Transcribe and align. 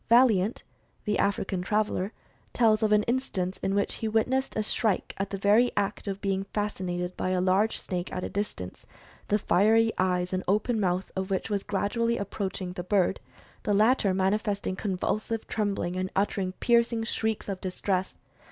Valliant, 0.09 0.63
the 1.05 1.19
African 1.19 1.61
traveler, 1.61 2.11
tells 2.53 2.81
of 2.81 2.91
an 2.91 3.03
instance 3.03 3.59
in 3.59 3.75
which 3.75 3.93
he 4.01 4.07
witnessed 4.07 4.55
a 4.55 4.63
shrike 4.63 5.13
in 5.19 5.27
the 5.29 5.37
very 5.37 5.71
act 5.77 6.07
of 6.07 6.21
being 6.21 6.43
fascinated 6.55 7.15
by 7.15 7.29
a 7.29 7.39
large 7.39 7.77
snake 7.77 8.11
at 8.11 8.23
a 8.23 8.27
distance, 8.29 8.87
the 9.27 9.37
fiery 9.37 9.91
eyes 9.99 10.33
and 10.33 10.43
open 10.47 10.79
mouth 10.79 11.11
of 11.15 11.29
which 11.29 11.51
were 11.51 11.59
gradually 11.67 12.17
approaching 12.17 12.73
the 12.73 12.83
bird, 12.83 13.19
the 13.61 13.75
latter 13.75 14.11
manifesting 14.11 14.75
convulsive 14.75 15.45
trembling 15.47 15.95
and 15.95 16.09
uttering 16.15 16.55
pierc 16.59 16.91
ing 16.91 17.03
shrieks 17.03 17.47
of 17.47 17.61
distress. 17.61 18.17